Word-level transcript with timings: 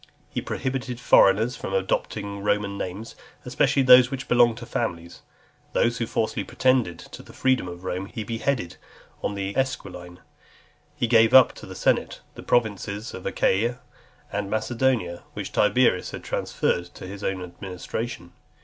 He 0.31 0.41
prohibited 0.41 0.99
foreigners 0.99 1.55
from 1.55 1.75
adopting 1.75 2.39
Roman 2.41 2.75
names, 2.75 3.15
especially 3.45 3.83
those 3.83 4.09
which 4.09 4.27
belonged 4.27 4.57
to 4.57 4.65
families. 4.65 5.21
Those 5.73 5.99
who 5.99 6.07
falsely 6.07 6.43
pretended 6.43 6.97
to 6.97 7.21
the 7.21 7.33
freedom 7.33 7.67
of 7.67 7.83
Rome, 7.83 8.07
he 8.07 8.23
beheaded 8.23 8.77
on 9.21 9.35
the 9.35 9.55
Esquiline. 9.55 10.19
He 10.95 11.05
gave 11.05 11.35
up 11.35 11.53
to 11.53 11.67
the 11.67 11.75
senate 11.75 12.21
the 12.33 12.41
provinces 12.41 13.13
of 13.13 13.27
Achaia 13.27 13.77
and 14.31 14.49
Macedonia, 14.49 15.21
which 15.35 15.51
Tiberius 15.51 16.09
had 16.09 16.23
transferred 16.23 16.85
to 16.95 17.05
his 17.05 17.23
own 17.23 17.43
administration. 17.43 18.33